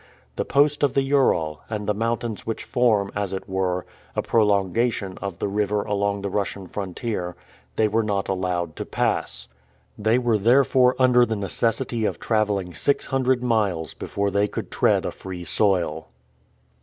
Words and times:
The 0.35 0.45
post 0.45 0.81
of 0.81 0.93
the 0.93 1.03
Ural, 1.03 1.61
and 1.69 1.85
the 1.85 1.93
mountains 1.93 2.43
which 2.43 2.63
form, 2.63 3.11
as 3.15 3.33
it 3.33 3.47
were, 3.47 3.85
a 4.15 4.23
prolongation 4.23 5.15
of 5.21 5.37
the 5.37 5.47
river 5.47 5.83
along 5.83 6.23
the 6.23 6.29
Russian 6.31 6.65
frontier, 6.65 7.35
they 7.75 7.87
were 7.87 8.01
not 8.01 8.27
allowed 8.27 8.75
to 8.77 8.85
pass. 8.87 9.47
They 9.99 10.17
were 10.17 10.39
therefore 10.39 10.95
under 10.97 11.23
the 11.23 11.35
necessity 11.35 12.05
of 12.05 12.19
traveling 12.19 12.73
six 12.73 13.05
hundred 13.05 13.43
miles 13.43 13.93
before 13.93 14.31
they 14.31 14.47
could 14.47 14.71
tread 14.71 15.05
a 15.05 15.11
free 15.11 15.43
soil. 15.43 16.07